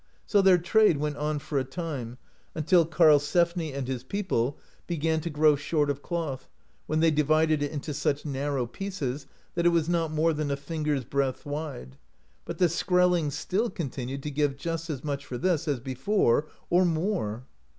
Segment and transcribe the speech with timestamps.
[0.25, 2.17] So their trade went on for a time,
[2.55, 6.49] until Karlsefni and his people began to grow short of cloth,
[6.87, 10.57] when they divided it into such narrow pieces that it was not more than a
[10.57, 11.99] finger's breadth wide,
[12.45, 16.83] but the Skrellings still continued to give just as much for this as before, or
[16.83, 17.45] more.